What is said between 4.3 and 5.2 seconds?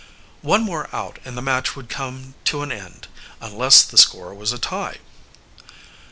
was a tie.